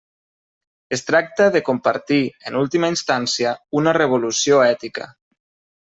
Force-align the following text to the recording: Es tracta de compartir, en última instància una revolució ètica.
Es 0.97 1.05
tracta 1.09 1.51
de 1.57 1.61
compartir, 1.67 2.19
en 2.51 2.59
última 2.63 2.91
instància 2.95 3.55
una 3.83 3.97
revolució 4.03 4.67
ètica. 4.73 5.11